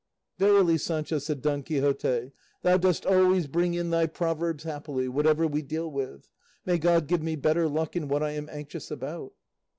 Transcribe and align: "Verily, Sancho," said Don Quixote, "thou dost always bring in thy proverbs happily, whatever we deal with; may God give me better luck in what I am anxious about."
"Verily, 0.39 0.79
Sancho," 0.79 1.19
said 1.19 1.43
Don 1.43 1.61
Quixote, 1.61 2.31
"thou 2.63 2.75
dost 2.77 3.05
always 3.05 3.45
bring 3.45 3.75
in 3.75 3.91
thy 3.91 4.07
proverbs 4.07 4.63
happily, 4.63 5.07
whatever 5.07 5.45
we 5.45 5.61
deal 5.61 5.91
with; 5.91 6.27
may 6.65 6.79
God 6.79 7.05
give 7.05 7.21
me 7.21 7.35
better 7.35 7.67
luck 7.69 7.95
in 7.95 8.07
what 8.07 8.23
I 8.23 8.31
am 8.31 8.49
anxious 8.49 8.89
about." 8.89 9.33